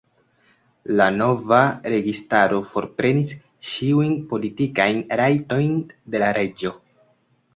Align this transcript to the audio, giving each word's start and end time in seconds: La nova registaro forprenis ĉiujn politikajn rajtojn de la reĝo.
La 0.99 1.05
nova 1.17 1.59
registaro 1.93 2.61
forprenis 2.69 3.35
ĉiujn 3.73 4.15
politikajn 4.31 5.03
rajtojn 5.23 5.77
de 6.15 6.23
la 6.25 6.33
reĝo. 6.39 6.73